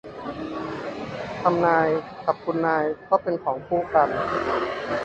[1.41, 1.89] ทำนาย
[2.25, 4.09] กับคุณนายก็เป็นของคู่กัน